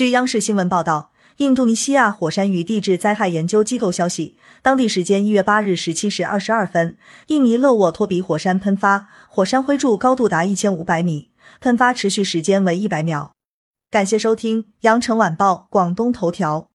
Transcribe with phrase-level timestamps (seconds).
[0.00, 11.28] 据央视新闻报道印度尼西亚火山与地质灾害研究机构消息当地时间一月八日十七时二十二分印尼勒沃托比火山喷发火山灰柱高度达一千五百米
[11.60, 13.32] 喷发持续时间为一百秒。
[13.90, 16.69] 感谢收听羊城晚报广东头条。